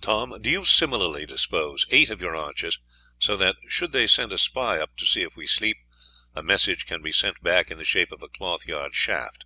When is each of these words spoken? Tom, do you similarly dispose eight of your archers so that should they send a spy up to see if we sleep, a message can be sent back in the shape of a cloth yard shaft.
Tom, 0.00 0.40
do 0.40 0.48
you 0.48 0.64
similarly 0.64 1.26
dispose 1.26 1.88
eight 1.90 2.08
of 2.08 2.20
your 2.20 2.36
archers 2.36 2.78
so 3.18 3.36
that 3.36 3.56
should 3.66 3.90
they 3.90 4.06
send 4.06 4.30
a 4.32 4.38
spy 4.38 4.78
up 4.78 4.96
to 4.96 5.04
see 5.04 5.22
if 5.22 5.34
we 5.34 5.44
sleep, 5.44 5.78
a 6.36 6.40
message 6.44 6.86
can 6.86 7.02
be 7.02 7.10
sent 7.10 7.42
back 7.42 7.68
in 7.68 7.78
the 7.78 7.84
shape 7.84 8.12
of 8.12 8.22
a 8.22 8.28
cloth 8.28 8.64
yard 8.64 8.94
shaft. 8.94 9.44